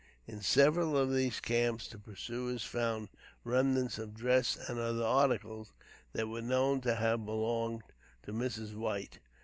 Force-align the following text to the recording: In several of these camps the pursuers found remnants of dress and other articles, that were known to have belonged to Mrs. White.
In 0.25 0.41
several 0.41 0.97
of 0.97 1.13
these 1.13 1.39
camps 1.39 1.87
the 1.87 1.99
pursuers 1.99 2.63
found 2.63 3.09
remnants 3.43 3.99
of 3.99 4.15
dress 4.15 4.57
and 4.67 4.79
other 4.79 5.05
articles, 5.05 5.73
that 6.13 6.27
were 6.27 6.41
known 6.41 6.81
to 6.81 6.95
have 6.95 7.23
belonged 7.23 7.83
to 8.23 8.33
Mrs. 8.33 8.73
White. 8.75 9.19